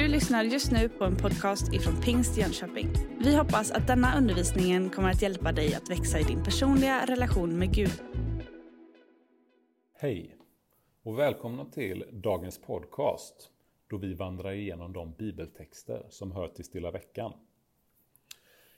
[0.00, 2.88] Du lyssnar just nu på en podcast ifrån Pingst Jönköping.
[3.18, 7.58] Vi hoppas att denna undervisning kommer att hjälpa dig att växa i din personliga relation
[7.58, 8.02] med Gud.
[9.94, 10.36] Hej
[11.02, 13.50] och välkomna till dagens podcast
[13.90, 17.32] då vi vandrar igenom de bibeltexter som hör till Stilla veckan.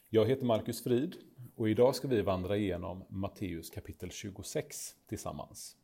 [0.09, 1.17] Jag heter Markus Frid
[1.57, 5.77] och idag ska vi vandra igenom Matteus kapitel 26 tillsammans.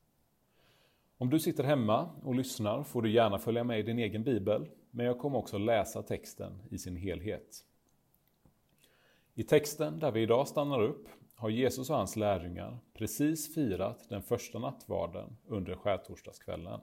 [1.19, 4.69] Om du sitter hemma och lyssnar får du gärna följa med i din egen bibel,
[4.91, 7.65] men jag kommer också läsa texten i sin helhet.
[9.35, 14.23] I texten där vi idag stannar upp har Jesus och hans lärjungar precis firat den
[14.23, 16.81] första nattvarden under skärtorsdagskvällen.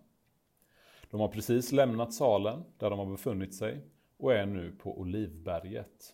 [1.09, 3.81] De har precis lämnat salen där de har befunnit sig
[4.17, 6.13] och är nu på Olivberget.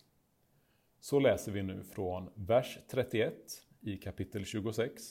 [1.00, 3.34] Så läser vi nu från vers 31
[3.80, 5.02] i kapitel 26,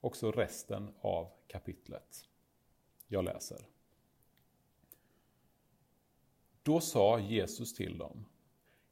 [0.00, 2.28] och så resten av kapitlet.
[3.06, 3.58] Jag läser.
[6.66, 8.26] Då sa Jesus till dem,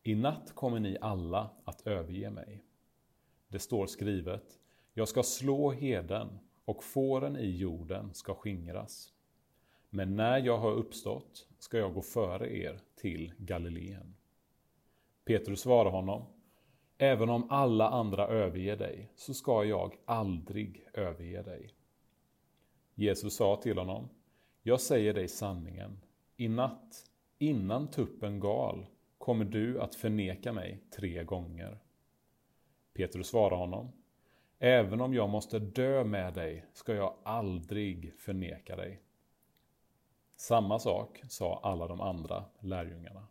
[0.03, 2.65] i natt kommer ni alla att överge mig.
[3.49, 4.59] Det står skrivet,
[4.93, 9.13] jag ska slå heden och fåren i jorden ska skingras.
[9.91, 14.15] Men när jag har uppstått ska jag gå före er till Galileen.
[15.25, 16.25] Petrus svarade honom,
[16.99, 21.75] även om alla andra överger dig så ska jag aldrig överge dig.
[22.95, 24.09] Jesus sa till honom,
[24.63, 26.01] jag säger dig sanningen,
[26.37, 28.87] i natt, innan tuppen gal,
[29.19, 31.79] kommer du att förneka mig tre gånger.
[32.93, 33.93] Petrus svarade honom,
[34.59, 39.01] även om jag måste dö med dig ska jag aldrig förneka dig.
[40.37, 43.27] Samma sak sa alla de andra lärjungarna.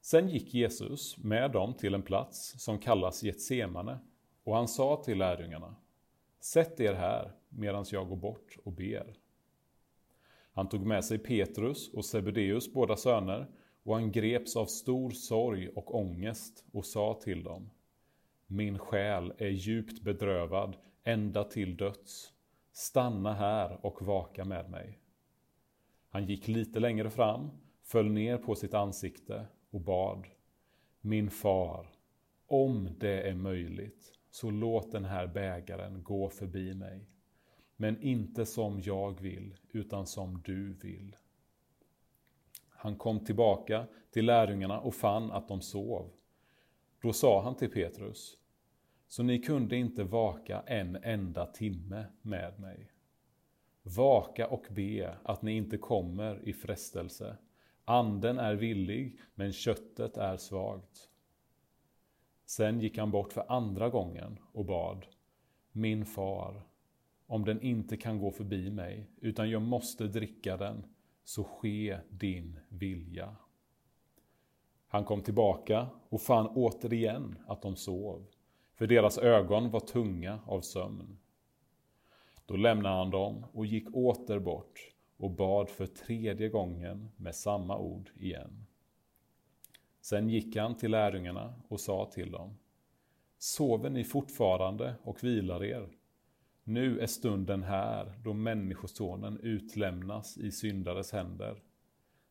[0.00, 3.98] Sen gick Jesus med dem till en plats som kallas Getsemane
[4.44, 5.76] och han sa till lärjungarna
[6.42, 9.16] Sätt er här medan jag går bort och ber.
[10.52, 13.46] Han tog med sig Petrus och Sebedeus båda söner
[13.82, 17.70] och han greps av stor sorg och ångest och sa till dem
[18.46, 22.32] Min själ är djupt bedrövad ända till döds.
[22.72, 24.98] Stanna här och vaka med mig.
[26.08, 27.50] Han gick lite längre fram,
[27.82, 30.26] föll ner på sitt ansikte och bad
[31.00, 31.86] Min far,
[32.46, 37.08] om det är möjligt, så låt den här bägaren gå förbi mig.
[37.76, 41.16] Men inte som jag vill, utan som du vill.
[42.68, 46.10] Han kom tillbaka till lärjungarna och fann att de sov.
[47.02, 48.38] Då sa han till Petrus,
[49.08, 52.92] så ni kunde inte vaka en enda timme med mig.
[53.82, 57.36] Vaka och be att ni inte kommer i frestelse.
[57.84, 61.08] Anden är villig, men köttet är svagt.
[62.46, 65.06] Sen gick han bort för andra gången och bad,
[65.72, 66.62] Min far,
[67.32, 70.86] om den inte kan gå förbi mig, utan jag måste dricka den,
[71.24, 73.36] så ske din vilja.
[74.86, 78.26] Han kom tillbaka och fann återigen att de sov,
[78.74, 81.18] för deras ögon var tunga av sömn.
[82.46, 87.78] Då lämnade han dem och gick åter bort och bad för tredje gången med samma
[87.78, 88.66] ord igen.
[90.00, 92.58] Sen gick han till lärjungarna och sa till dem
[93.38, 96.01] Sover ni fortfarande och vilar er?
[96.64, 101.62] Nu är stunden här då Människosonen utlämnas i syndares händer.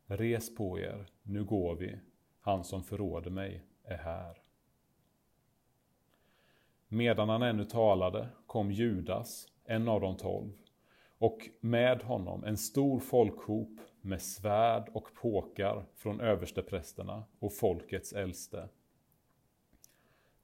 [0.05, 1.99] Res på er, nu går vi,
[2.41, 4.37] han som förråder mig är här.
[6.87, 10.51] Medan han ännu talade kom Judas, en av de tolv,
[11.17, 18.69] och med honom en stor folkhop med svärd och påkar från översteprästerna och folkets äldste.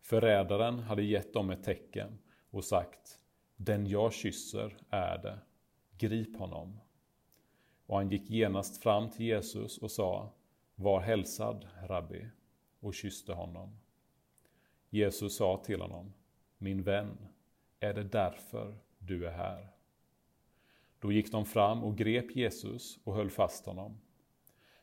[0.01, 2.19] Förrädaren hade gett dem ett tecken
[2.49, 3.19] och sagt
[3.57, 5.40] den jag kysser är det,
[5.97, 6.79] grip honom.
[7.85, 10.34] Och han gick genast fram till Jesus och sa
[10.75, 12.25] Var hälsad, rabbi,
[12.79, 13.79] och kysste honom.
[14.90, 16.13] Jesus sa till honom
[16.57, 17.17] Min vän,
[17.79, 19.67] är det därför du är här?
[20.99, 24.02] Då gick de fram och grep Jesus och höll fast honom.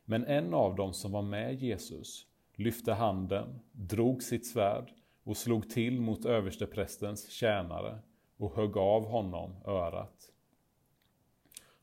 [0.04, 5.70] Men en av dem som var med Jesus lyfte handen, drog sitt svärd och slog
[5.70, 7.98] till mot översteprästens tjänare
[8.36, 10.32] och högg av honom örat.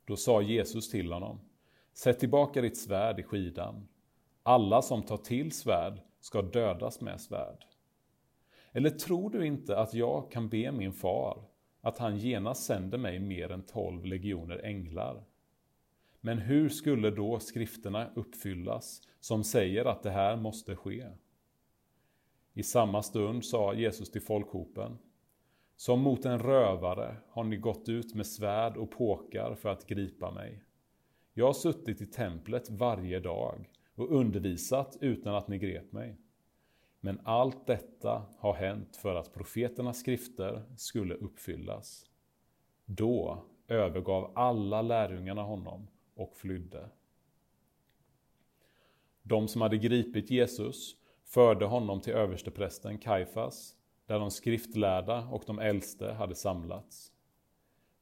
[0.05, 1.39] Då sa Jesus till honom,
[1.93, 3.87] sätt tillbaka ditt svärd i skidan.
[4.43, 7.65] Alla som tar till svärd ska dödas med svärd.
[8.71, 11.43] Eller tror du inte att jag kan be min far
[11.81, 15.23] att han genast sänder mig mer än tolv legioner änglar.
[16.21, 21.07] Men hur skulle då skrifterna uppfyllas som säger att det här måste ske?
[22.53, 24.97] I samma stund sa Jesus till folkhopen
[25.81, 30.31] som mot en rövare har ni gått ut med svärd och påkar för att gripa
[30.31, 30.63] mig.
[31.33, 36.17] Jag har suttit i templet varje dag och undervisat utan att ni grep mig.
[36.99, 42.05] Men allt detta har hänt för att profeternas skrifter skulle uppfyllas.
[42.85, 46.89] Då övergav alla lärjungarna honom och flydde.
[49.23, 50.95] De som hade gripit Jesus
[51.25, 53.75] förde honom till översteprästen Kaifas,
[54.11, 57.11] där de skriftlärda och de äldste hade samlats.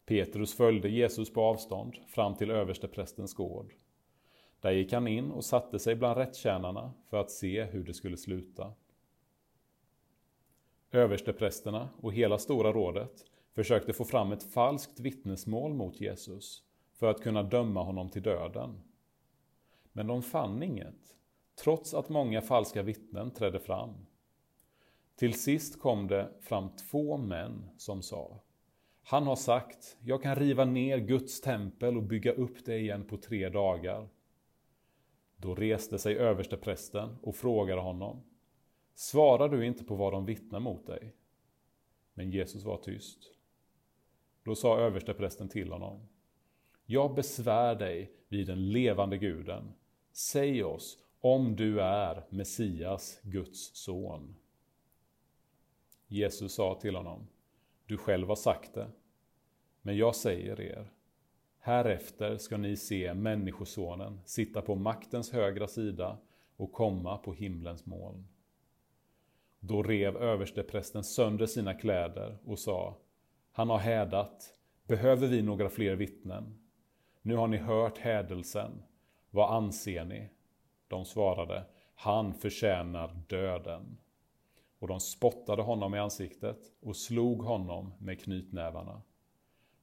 [0.05, 3.73] Petrus följde Jesus på avstånd fram till översteprästens gård.
[4.59, 8.17] Där gick han in och satte sig bland rättstjänarna för att se hur det skulle
[8.17, 8.73] sluta.
[10.91, 16.63] Översteprästerna och hela Stora rådet försökte få fram ett falskt vittnesmål mot Jesus
[16.93, 18.81] för att kunna döma honom till döden.
[19.91, 21.15] Men de fann inget,
[21.63, 24.05] trots att många falska vittnen trädde fram.
[25.19, 28.39] Till sist kom det fram två män som sa
[29.03, 33.17] Han har sagt, jag kan riva ner Guds tempel och bygga upp det igen på
[33.17, 34.09] tre dagar.
[35.37, 38.21] Då reste sig översteprästen och frågade honom
[38.95, 41.15] Svarar du inte på vad de vittnar mot dig?
[42.13, 43.19] Men Jesus var tyst.
[44.43, 46.07] Då sa översteprästen till honom.
[46.85, 49.73] Jag besvär dig vid den levande guden.
[50.11, 54.35] Säg oss om du är Messias, Guds son.
[56.11, 57.27] Jesus sa till honom.
[57.85, 58.87] Du själv har sagt det.
[59.81, 60.91] Men jag säger er.
[61.59, 66.17] Härefter ska ni se Människosonen sitta på maktens högra sida
[66.57, 68.27] och komma på himlens moln.
[69.59, 72.97] Då rev översteprästen sönder sina kläder och sa
[73.51, 74.53] Han har hädat.
[74.87, 76.59] Behöver vi några fler vittnen?
[77.21, 78.83] Nu har ni hört hädelsen.
[79.31, 80.29] Vad anser ni?
[80.87, 81.65] De svarade
[81.95, 83.97] Han förtjänar döden.
[84.79, 89.01] Och de spottade honom i ansiktet och slog honom med knytnävarna.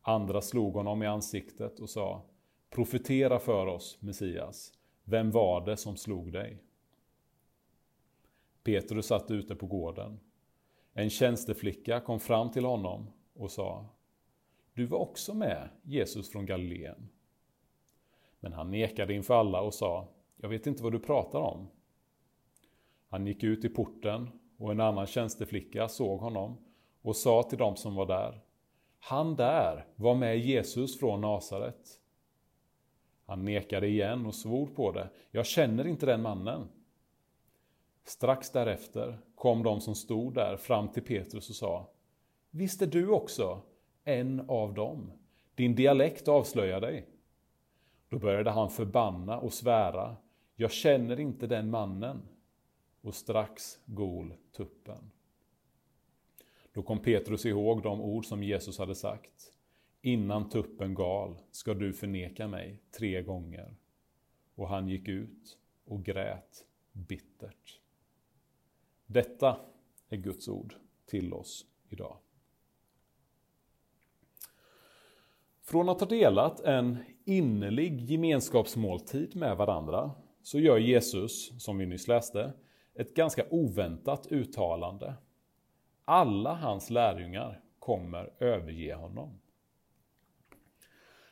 [0.00, 2.22] Andra slog honom i ansiktet och sa
[2.70, 4.72] Profetera för oss, Messias.
[5.04, 6.62] Vem var det som slog dig?
[8.62, 10.20] Petrus satt ute på gården.
[10.92, 13.86] En tjänsteflicka kom fram till honom och sa
[14.74, 17.08] Du var också med Jesus från Galileen.
[18.40, 21.68] Men han nekade inför alla och sa Jag vet inte vad du pratar om.
[23.08, 26.58] Han gick ut i porten och en annan tjänsteflicka såg honom
[27.02, 28.40] och sa till dem som var där
[29.00, 32.00] Han där var med Jesus från Nasaret.
[33.26, 35.08] Han nekade igen och svor på det.
[35.30, 36.68] Jag känner inte den mannen.
[38.04, 41.90] Strax därefter kom de som stod där fram till Petrus och sa
[42.50, 43.62] Visst är du också
[44.04, 45.12] en av dem?
[45.54, 47.08] Din dialekt avslöjar dig.
[48.08, 50.16] Då började han förbanna och svära
[50.56, 52.22] Jag känner inte den mannen.
[53.06, 55.10] Och strax gol tuppen.
[56.72, 59.52] Då kom Petrus ihåg de ord som Jesus hade sagt.
[60.02, 63.74] Innan tuppen gal ska du förneka mig tre gånger.
[64.54, 67.80] Och han gick ut och grät bittert.
[69.06, 69.60] Detta
[70.08, 70.74] är Guds ord
[71.04, 72.16] till oss idag.
[75.62, 80.10] Från att ha delat en innerlig gemenskapsmåltid med varandra
[80.42, 82.52] så gör Jesus, som vi nyss läste,
[82.98, 85.14] ett ganska oväntat uttalande.
[86.04, 89.40] Alla hans lärjungar kommer överge honom.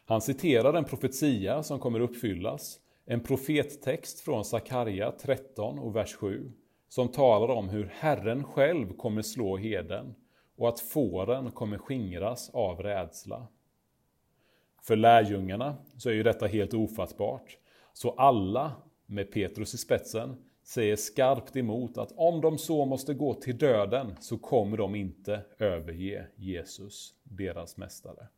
[0.04, 6.52] Han citerar en profetia som kommer uppfyllas, en profettext från Sakarja 13 och vers 7
[6.94, 10.14] som talar om hur Herren själv kommer slå heden
[10.56, 13.46] och att fåren kommer skingras av rädsla.
[14.82, 17.58] För lärjungarna så är ju detta helt ofattbart.
[17.92, 18.72] Så alla,
[19.06, 24.16] med Petrus i spetsen, säger skarpt emot att om de så måste gå till döden
[24.20, 28.28] så kommer de inte överge Jesus, deras mästare.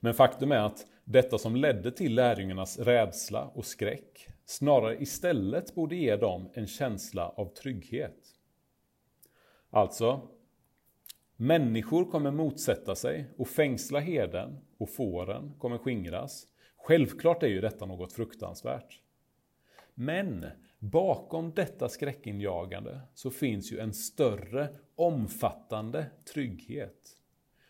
[0.00, 5.96] Men faktum är att detta som ledde till lärjungarnas rädsla och skräck snarare istället borde
[5.96, 8.18] ge dem en känsla av trygghet.
[9.70, 10.28] Alltså,
[11.36, 16.46] människor kommer motsätta sig och fängsla heden och fåren kommer skingras.
[16.76, 19.01] Självklart är ju detta något fruktansvärt.
[19.94, 20.46] Men
[20.78, 27.16] bakom detta skräckinjagande så finns ju en större, omfattande trygghet.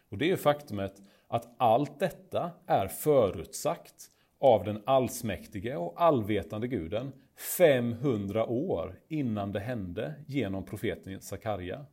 [0.08, 6.68] Och det är ju faktumet att allt detta är förutsagt av den allsmäktige och allvetande
[6.68, 7.12] guden
[7.58, 11.86] 500 år innan det hände genom profeten Sakarja.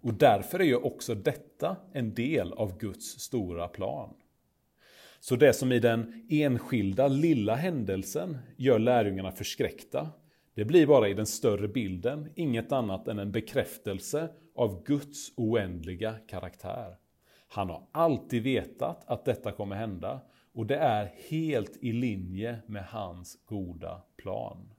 [0.00, 4.14] Och därför är ju också detta en del av Guds stora plan.
[5.24, 10.10] Så det som i den enskilda lilla händelsen gör lärjungarna förskräckta,
[10.54, 16.14] det blir bara i den större bilden inget annat än en bekräftelse av Guds oändliga
[16.28, 16.96] karaktär.
[17.48, 20.20] Han har alltid vetat att detta kommer hända
[20.52, 24.70] och det är helt i linje med hans goda plan.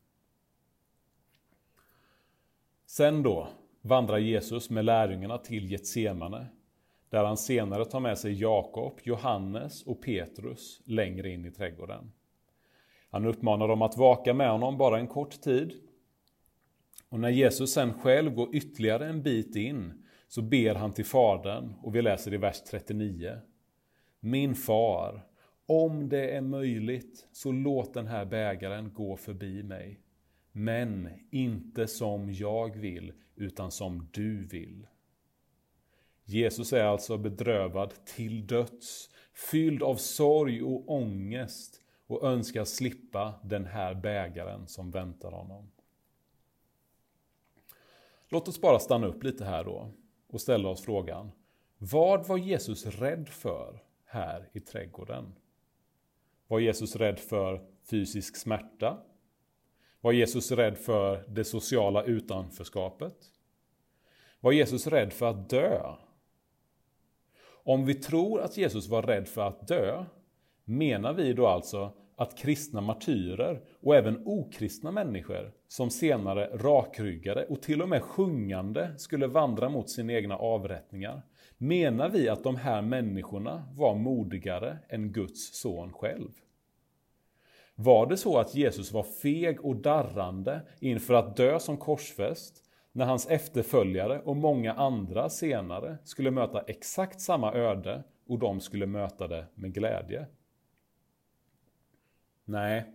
[2.85, 3.47] Sen då
[3.81, 6.47] vandrar Jesus med lärjungarna till Getsemane,
[7.15, 12.11] där han senare tar med sig Jakob, Johannes och Petrus längre in i trädgården.
[13.09, 15.73] Han uppmanar dem att vaka med honom bara en kort tid.
[17.09, 21.73] Och när Jesus sen själv går ytterligare en bit in så ber han till Fadern
[21.81, 23.37] och vi läser i vers 39.
[24.19, 25.27] Min far,
[25.65, 29.99] om det är möjligt så låt den här bägaren gå förbi mig.
[30.51, 34.87] Men inte som jag vill, utan som du vill.
[36.25, 43.65] Jesus är alltså bedrövad till döds, fylld av sorg och ångest och önskar slippa den
[43.65, 45.71] här bägaren som väntar honom.
[48.29, 49.91] Låt oss bara stanna upp lite här då
[50.27, 51.31] och ställa oss frågan.
[51.77, 55.35] Vad var Jesus rädd för här i trädgården?
[56.47, 58.97] Var Jesus rädd för fysisk smärta?
[60.01, 63.31] Var Jesus rädd för det sociala utanförskapet?
[64.39, 65.95] Var Jesus rädd för att dö?
[67.67, 70.05] Om vi tror att Jesus var rädd för att dö,
[70.65, 77.61] menar vi då alltså att kristna martyrer och även okristna människor som senare rakryggade och
[77.61, 81.21] till och med sjungande skulle vandra mot sina egna avrättningar.
[81.57, 86.31] Menar vi att de här människorna var modigare än Guds son själv?
[87.75, 92.64] Var det så att Jesus var feg och darrande inför att dö som korsfäst
[92.95, 98.85] när hans efterföljare och många andra senare skulle möta exakt samma öde och de skulle
[98.85, 100.27] möta det med glädje?
[102.45, 102.85] Nej,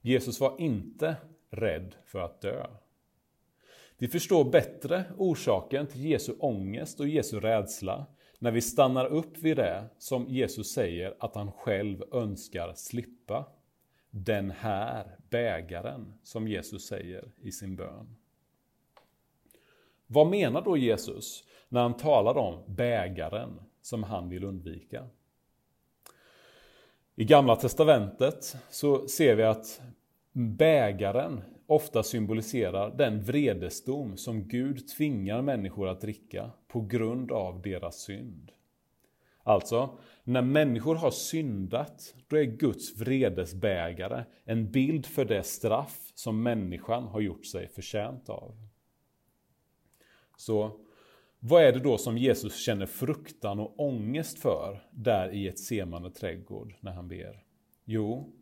[0.00, 1.16] Jesus var inte
[1.50, 2.66] rädd för att dö.
[3.98, 8.06] Vi förstår bättre orsaken till Jesu ångest och Jesu rädsla
[8.38, 13.46] när vi stannar upp vid det som Jesus säger att han själv önskar slippa.
[14.10, 18.16] Den här bägaren, som Jesus säger i sin bön.
[20.12, 25.06] Vad menar då Jesus när han talar om bägaren som han vill undvika?
[27.14, 29.80] I Gamla Testamentet så ser vi att
[30.32, 38.00] bägaren ofta symboliserar den vredesdom som Gud tvingar människor att dricka på grund av deras
[38.00, 38.52] synd.
[39.42, 46.42] Alltså, när människor har syndat, då är Guds vredesbägare en bild för det straff som
[46.42, 48.70] människan har gjort sig förtjänt av.
[50.40, 50.70] Så
[51.40, 56.10] vad är det då som Jesus känner fruktan och ångest för där i ett semande
[56.10, 57.44] trädgård när han ber?
[57.84, 58.32] Jo,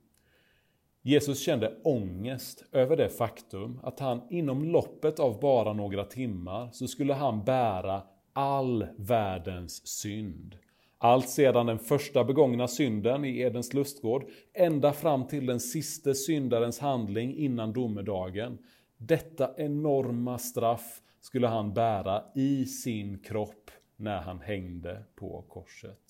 [1.03, 6.87] Jesus kände ångest över det faktum att han inom loppet av bara några timmar så
[6.87, 8.03] skulle han bära
[8.33, 10.57] all världens synd.
[10.99, 14.25] Allt sedan den första begångna synden i Edens lustgård
[14.55, 18.59] ända fram till den sista syndarens handling innan domedagen.
[18.97, 26.01] Detta enorma straff skulle han bära i sin kropp när han hängde på korset.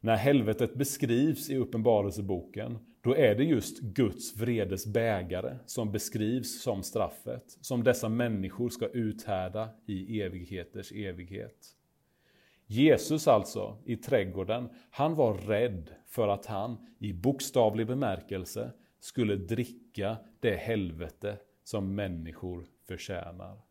[0.00, 6.82] När helvetet beskrivs i Uppenbarelseboken, då är det just Guds vredes bägare som beskrivs som
[6.82, 11.76] straffet, som dessa människor ska uthärda i evigheters evighet.
[12.66, 20.16] Jesus alltså, i trädgården, han var rädd för att han, i bokstavlig bemärkelse, skulle dricka
[20.40, 23.69] det helvete som människor förtjänar.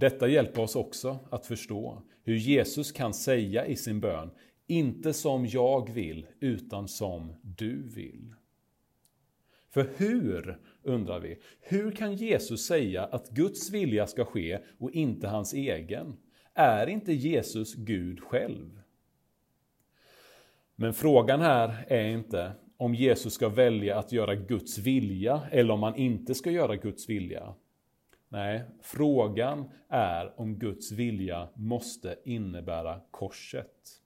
[0.00, 4.30] Detta hjälper oss också att förstå hur Jesus kan säga i sin bön,
[4.66, 8.34] inte som jag vill, utan som du vill.
[9.70, 15.28] För hur, undrar vi, hur kan Jesus säga att Guds vilja ska ske och inte
[15.28, 16.16] hans egen?
[16.54, 18.80] Är inte Jesus Gud själv?
[20.76, 25.82] Men frågan här är inte om Jesus ska välja att göra Guds vilja eller om
[25.82, 27.54] han inte ska göra Guds vilja.
[28.32, 34.00] Nej, frågan är om Guds vilja måste innebära korset.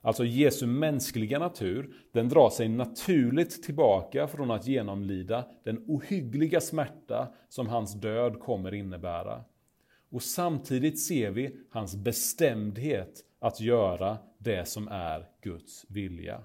[0.00, 7.34] Alltså Jesu mänskliga natur, den drar sig naturligt tillbaka från att genomlida den ohyggliga smärta
[7.48, 9.44] som hans död kommer innebära.
[10.10, 16.44] Och samtidigt ser vi hans bestämdhet att göra det som är Guds vilja.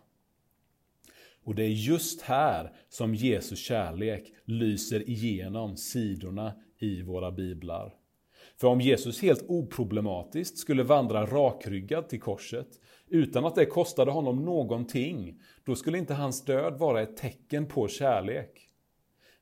[1.43, 7.93] Och det är just här som Jesu kärlek lyser igenom sidorna i våra biblar.
[8.57, 12.67] För om Jesus helt oproblematiskt skulle vandra rakryggad till korset
[13.07, 17.87] utan att det kostade honom någonting, då skulle inte hans död vara ett tecken på
[17.87, 18.67] kärlek.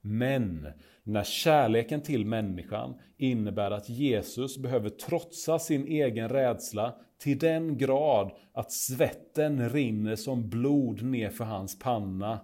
[0.02, 0.68] Men
[1.04, 8.32] när kärleken till människan innebär att Jesus behöver trotsa sin egen rädsla till den grad
[8.54, 12.40] att svetten rinner som blod ner för hans panna,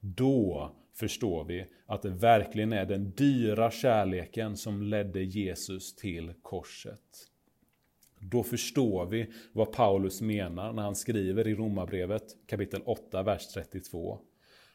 [0.00, 7.30] då förstår vi att det verkligen är den dyra kärleken som ledde Jesus till korset.
[8.18, 14.18] Då förstår vi vad Paulus menar när han skriver i Romarbrevet kapitel 8, vers 32.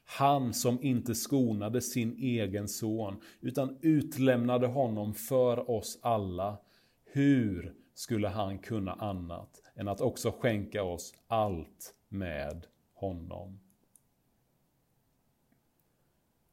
[0.06, 6.58] Han som inte skonade sin egen son, utan utlämnade honom för oss alla.
[7.06, 13.60] Hur skulle han kunna annat än att också skänka oss allt med honom?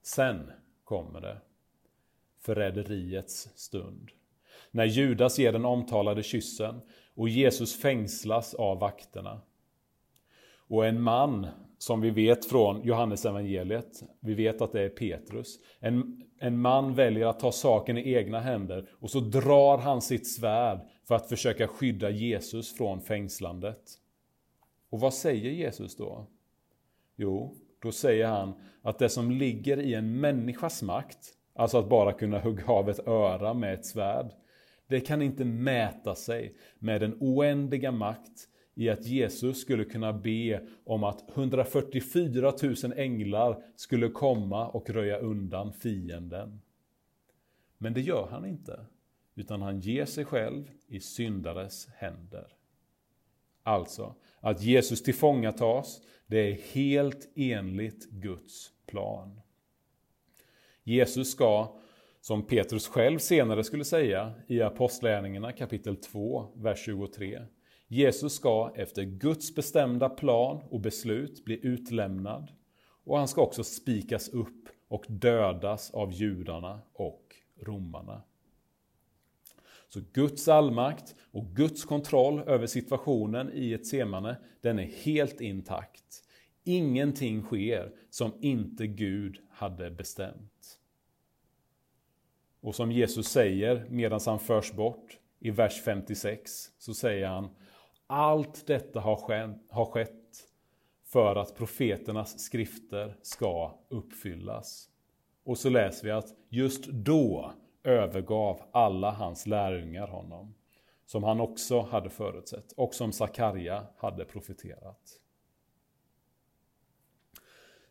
[0.03, 0.51] Sen
[0.85, 1.41] kommer det,
[2.41, 4.11] förräderiets stund.
[4.71, 6.81] När Judas ger den omtalade kyssen
[7.15, 9.41] och Jesus fängslas av vakterna.
[10.69, 11.47] Och en man
[11.79, 15.59] som vi vet från Johannes evangeliet, vi vet att det är Petrus.
[15.81, 20.29] En, en man väljer att ta saken i egna händer och så drar han sitt
[20.29, 23.83] svärd för att försöka skydda Jesus från fängslandet.
[24.91, 26.27] Och vad säger Jesus då?
[27.17, 32.13] Jo, då säger han att det som ligger i en människas makt, alltså att bara
[32.13, 34.33] kunna hugga av ett öra med ett svärd,
[34.87, 40.67] det kan inte mäta sig med den oändliga makt i att Jesus skulle kunna be
[40.85, 46.61] om att 144 000 änglar skulle komma och röja undan fienden.
[47.79, 48.87] Men det gör han inte,
[49.35, 52.47] utan han ger sig själv i syndares händer.
[53.63, 56.01] Alltså, att Jesus tillfångatas,
[56.33, 59.41] det är helt enligt Guds plan.
[60.83, 61.77] Jesus ska,
[62.21, 67.43] som Petrus själv senare skulle säga i Apostlagärningarna kapitel 2, vers 23,
[67.89, 72.53] Jesus ska efter Guds bestämda plan och beslut bli utlämnad
[73.05, 78.23] och han ska också spikas upp och dödas av judarna och romarna.
[79.95, 86.25] Så Guds allmakt och Guds kontroll över situationen i ett semane, den är helt intakt.
[86.65, 90.79] Ingenting sker som inte Gud hade bestämt.
[92.61, 97.49] Och som Jesus säger medan han förs bort i vers 56 så säger han
[98.07, 100.49] allt detta har skett,
[101.05, 104.89] för att profeternas skrifter ska uppfyllas.
[105.45, 107.53] Och så läser vi att just då
[107.85, 110.55] övergav alla hans lärjungar honom,
[111.07, 115.21] som han också hade förutsett och som Sakarja hade profeterat.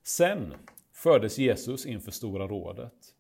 [0.04, 0.54] Sen
[0.94, 3.16] fördes Jesus inför Stora rådet.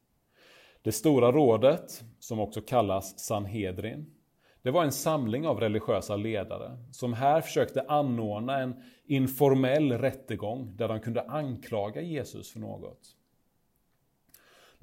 [0.81, 4.15] Det Stora rådet, som också kallas Sanhedrin,
[4.61, 10.87] det var en samling av religiösa ledare som här försökte anordna en informell rättegång där
[10.87, 13.17] de kunde anklaga Jesus för något.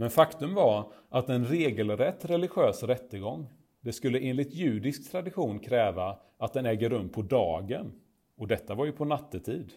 [0.01, 3.49] Men faktum var att en regelrätt religiös rättegång,
[3.81, 7.93] det skulle enligt judisk tradition kräva att den äger rum på dagen.
[8.37, 9.73] Och detta var ju på nattetid.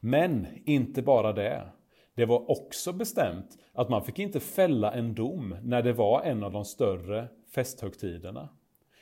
[0.00, 1.68] Men inte bara det.
[2.14, 6.44] Det var också bestämt att man fick inte fälla en dom när det var en
[6.44, 8.48] av de större festhögtiderna.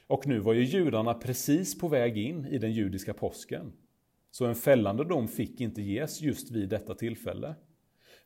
[0.07, 3.73] Och nu var ju judarna precis på väg in i den judiska påsken.
[4.31, 7.55] Så en fällande dom fick inte ges just vid detta tillfälle.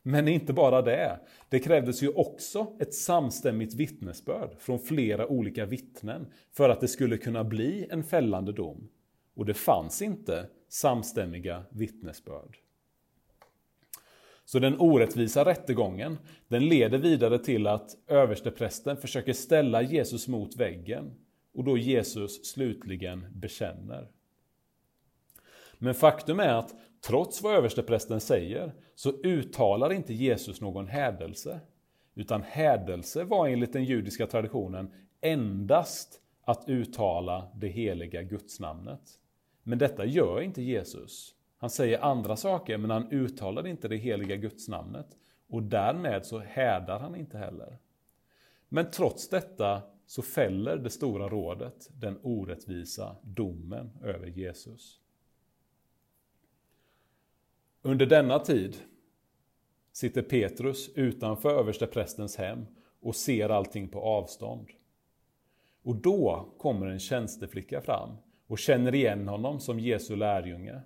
[0.03, 1.19] Men inte bara det.
[1.49, 7.17] Det krävdes ju också ett samstämmigt vittnesbörd från flera olika vittnen för att det skulle
[7.17, 8.89] kunna bli en fällande dom.
[9.35, 12.57] Och det fanns inte samstämmiga vittnesbörd.
[14.45, 21.13] Så den orättvisa rättegången, den leder vidare till att översteprästen försöker ställa Jesus mot väggen
[21.53, 24.07] och då Jesus slutligen bekänner.
[25.81, 31.59] Men faktum är att trots vad översteprästen säger så uttalar inte Jesus någon hädelse.
[32.15, 39.01] Utan hädelse var enligt den judiska traditionen endast att uttala det heliga gudsnamnet.
[39.63, 41.35] Men detta gör inte Jesus.
[41.57, 45.07] Han säger andra saker men han uttalar inte det heliga gudsnamnet.
[45.49, 47.77] Och därmed så hädar han inte heller.
[48.69, 54.98] Men trots detta så fäller det stora rådet den orättvisa domen över Jesus.
[57.81, 58.77] Under denna tid
[59.91, 62.65] sitter Petrus utanför översteprästens hem
[63.01, 64.67] och ser allting på avstånd.
[65.83, 68.09] Och då kommer en tjänsteflicka fram
[68.47, 70.81] och känner igen honom som Jesu lärjunge.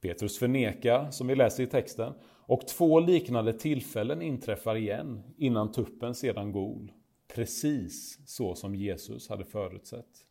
[0.00, 6.14] Petrus förnekar, som vi läser i texten, och två liknande tillfällen inträffar igen innan tuppen
[6.14, 6.92] sedan gol.
[7.34, 10.24] Precis så som Jesus hade förutsett.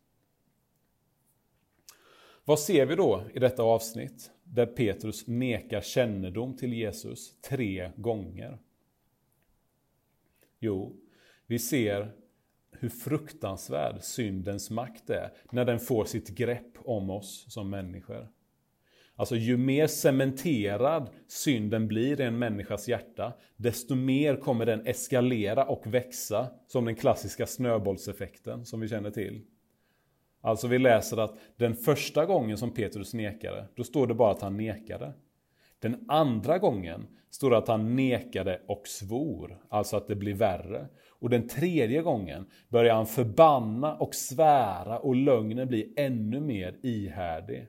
[2.46, 8.58] Vad ser vi då i detta avsnitt där Petrus nekar kännedom till Jesus tre gånger?
[10.60, 10.96] Jo,
[11.48, 12.12] vi ser
[12.72, 18.28] hur fruktansvärd syndens makt är när den får sitt grepp om oss som människor.
[19.16, 25.66] Alltså ju mer cementerad synden blir i en människas hjärta, desto mer kommer den eskalera
[25.66, 29.46] och växa, som den klassiska snöbollseffekten som vi känner till.
[30.48, 34.42] Alltså vi läser att den första gången som Petrus nekade, då står det bara att
[34.42, 35.14] han nekade.
[35.80, 40.88] Den andra gången står det att han nekade och svor, alltså att det blir värre.
[41.10, 47.68] Och den tredje gången börjar han förbanna och svära och lögnen blir ännu mer ihärdig.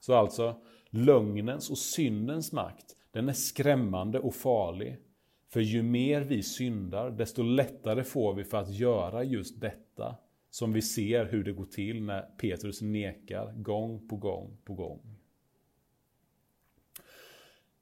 [0.00, 0.54] Så alltså,
[0.90, 4.96] lögnens och syndens makt, den är skrämmande och farlig.
[5.52, 10.16] För ju mer vi syndar, desto lättare får vi för att göra just detta.
[10.50, 15.20] Som vi ser hur det går till när Petrus nekar gång på gång på gång.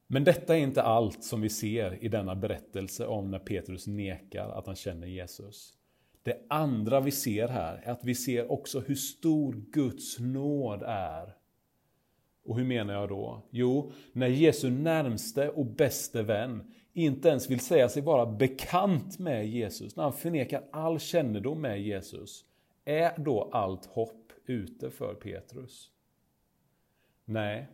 [0.07, 4.49] Men detta är inte allt som vi ser i denna berättelse om när Petrus nekar
[4.49, 5.75] att han känner Jesus.
[6.23, 11.35] Det andra vi ser här är att vi ser också hur stor Guds nåd är.
[12.45, 13.43] Och hur menar jag då?
[13.51, 19.49] Jo, när Jesu närmste och bäste vän inte ens vill säga sig vara bekant med
[19.49, 22.45] Jesus, när han förnekar all kännedom med Jesus,
[22.89, 25.91] är då allt hopp ute för Petrus?
[27.25, 27.69] Nej,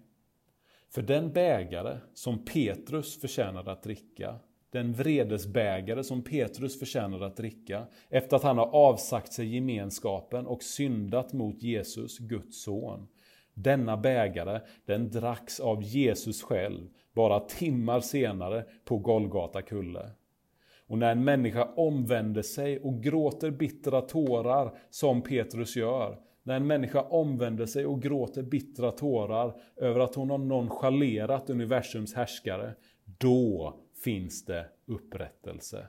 [0.94, 4.38] för den bägare som Petrus förtjänade att dricka,
[4.70, 10.62] den vredesbägare som Petrus förtjänade att dricka, efter att han har avsagt sig gemenskapen och
[10.62, 13.08] syndat mot Jesus, Guds son.
[13.54, 20.10] Denna bägare, den dracks av Jesus själv, bara timmar senare på Golgata kulle.
[20.86, 26.66] Och när en människa omvänder sig och gråter bittra tårar, som Petrus gör, när en
[26.66, 33.76] människa omvänder sig och gråter bittra tårar över att hon har nonchalerat universums härskare, då
[34.04, 35.86] finns det upprättelse.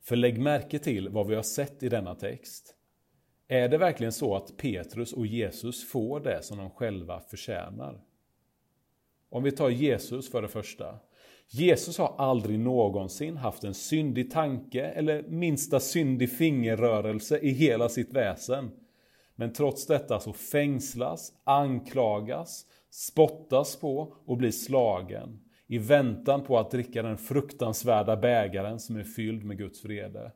[0.00, 2.74] För lägg märke till vad vi har sett i denna text.
[3.48, 8.04] Är det verkligen så att Petrus och Jesus får det som de själva förtjänar?
[9.30, 10.98] Om vi tar Jesus för det första.
[11.50, 18.12] Jesus har aldrig någonsin haft en syndig tanke eller minsta syndig fingerrörelse i hela sitt
[18.12, 18.70] väsen.
[19.34, 26.70] Men trots detta så fängslas, anklagas, spottas på och blir slagen i väntan på att
[26.70, 30.32] dricka den fruktansvärda bägaren som är fylld med Guds vrede.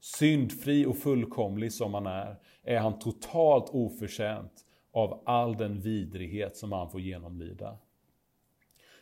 [0.00, 4.52] Syndfri och fullkomlig som han är, är han totalt oförtjänt
[4.92, 7.78] av all den vidrighet som han får genomlida.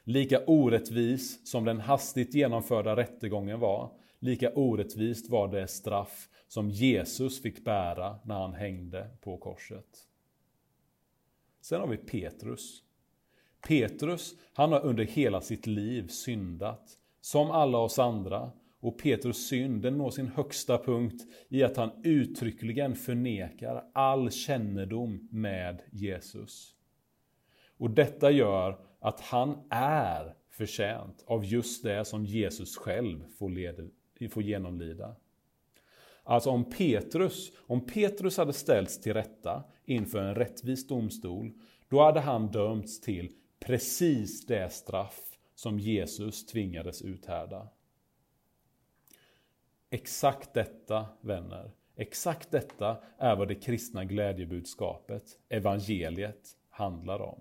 [0.09, 7.42] Lika orättvis som den hastigt genomförda rättegången var, lika orättvist var det straff som Jesus
[7.42, 10.07] fick bära när han hängde på korset.
[11.61, 12.83] Sen har vi Petrus.
[13.68, 19.83] Petrus, han har under hela sitt liv syndat, som alla oss andra, och Petrus synd
[19.83, 26.78] den når sin högsta punkt i att han uttryckligen förnekar all kännedom med Jesus.
[27.79, 33.83] Och detta gör att han är förtjänt av just det som Jesus själv får, leda,
[34.31, 35.17] får genomlida.
[36.23, 41.53] Alltså om Petrus, om Petrus hade ställts till rätta inför en rättvis domstol,
[41.88, 47.69] då hade han dömts till precis det straff som Jesus tvingades uthärda.
[49.91, 57.41] Exakt detta, vänner, exakt detta är vad det kristna glädjebudskapet, evangeliet, handlar om.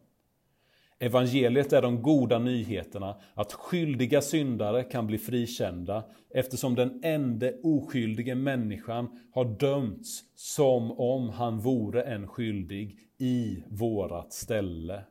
[0.99, 8.35] Evangeliet är de goda nyheterna att skyldiga syndare kan bli frikända eftersom den enda oskyldige
[8.35, 15.03] människan har dömts som om han vore en skyldig i vårat ställe.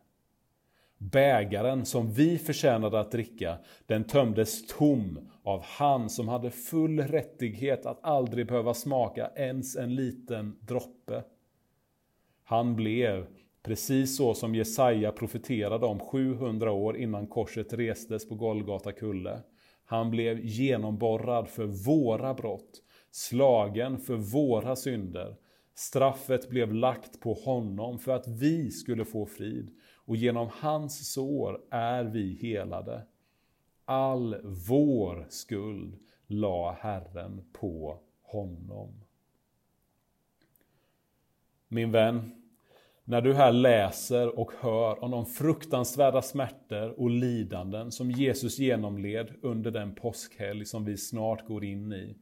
[0.99, 7.87] Bägaren som vi förtjänade att dricka, den tömdes tom av han som hade full rättighet
[7.87, 11.23] att aldrig behöva smaka ens en liten droppe.
[12.45, 13.27] Han blev
[13.67, 19.43] Precis så som Jesaja profeterade om 700 år innan korset restes på Golgata kulle.
[19.85, 25.37] Han blev genomborrad för våra brott, slagen för våra synder.
[25.75, 31.61] Straffet blev lagt på honom för att vi skulle få frid och genom hans sår
[31.71, 33.03] är vi helade.
[33.85, 34.37] All
[34.69, 39.05] vår skuld la Herren på honom.
[41.69, 42.46] Min vän,
[43.09, 49.35] när du här läser och hör om de fruktansvärda smärtor och lidanden som Jesus genomled
[49.43, 52.17] under den påskhelg som vi snart går in i.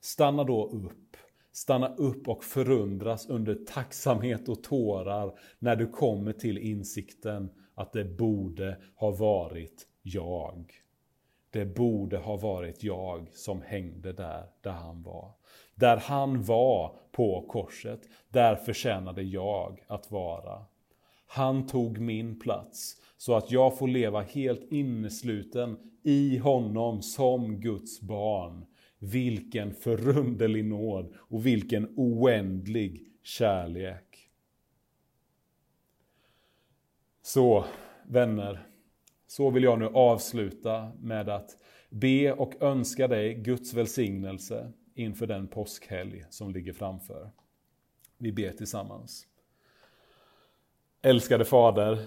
[0.00, 1.16] Stanna då upp.
[1.52, 8.04] Stanna upp och förundras under tacksamhet och tårar när du kommer till insikten att det
[8.04, 10.72] borde ha varit jag.
[11.50, 15.32] Det borde ha varit jag som hängde där, där han var.
[15.74, 20.64] Där han var på korset, där förtjänade jag att vara.
[21.26, 28.00] Han tog min plats så att jag får leva helt innesluten i honom som Guds
[28.00, 28.66] barn.
[28.98, 34.30] Vilken förunderlig nåd och vilken oändlig kärlek.
[37.22, 37.64] Så,
[38.06, 38.66] vänner,
[39.26, 41.56] så vill jag nu avsluta med att
[41.90, 47.30] be och önska dig Guds välsignelse inför den påskhelg som ligger framför.
[48.18, 49.26] Vi ber tillsammans.
[51.02, 51.98] Älskade Fader,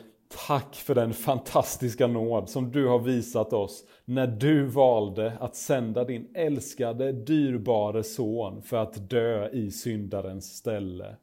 [0.47, 6.04] tack för den fantastiska nåd som du har visat oss när du valde att sända
[6.04, 11.15] din älskade, dyrbare son för att dö i syndarens ställe.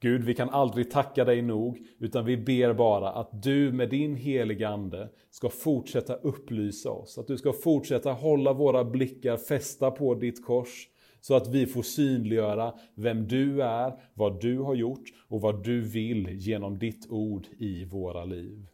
[0.00, 4.16] Gud, vi kan aldrig tacka dig nog, utan vi ber bara att du med din
[4.16, 10.14] heliga Ande ska fortsätta upplysa oss, att du ska fortsätta hålla våra blickar fästa på
[10.14, 10.88] ditt kors,
[11.20, 15.80] så att vi får synliggöra vem du är, vad du har gjort och vad du
[15.80, 18.66] vill genom ditt ord i våra liv.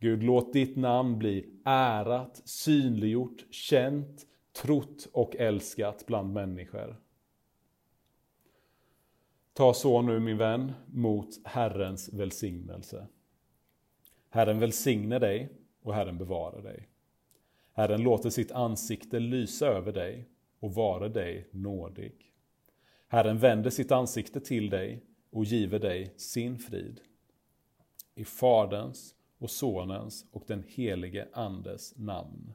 [0.00, 4.26] Gud, låt ditt namn bli ärat, synliggjort, känt,
[4.62, 6.96] trott och älskat bland människor.
[9.52, 13.06] Ta så nu min vän mot Herrens välsignelse.
[14.30, 16.88] Herren välsigne dig och Herren bevara dig.
[17.72, 20.28] Herren låter sitt ansikte lysa över dig
[20.60, 22.32] och vara dig nådig.
[23.08, 27.00] Herren vänder sitt ansikte till dig och giver dig sin frid.
[28.14, 32.52] I Faderns och Sonens och den helige Andes namn.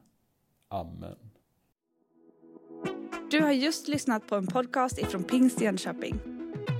[0.68, 1.30] Amen.
[3.30, 6.37] Du har just lyssnat på en podcast ifrån Pingst Jönköping.